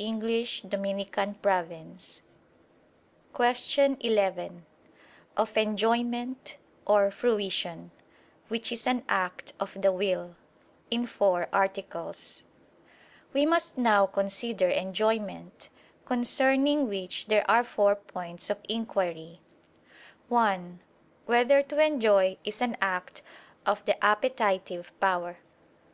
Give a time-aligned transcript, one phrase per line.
[3.34, 4.66] ________________________QUESTION 11
[5.36, 7.90] OF ENJOYMENT [*Or, Fruition],
[8.48, 10.36] WHICH IS AN ACT OF THE WILL
[10.90, 12.44] (In Four Articles)
[13.34, 15.68] We must now consider enjoyment:
[16.06, 19.40] concerning which there are four points of inquiry:
[20.30, 20.80] (1)
[21.26, 23.20] Whether to enjoy is an act
[23.66, 25.36] of the appetitive power?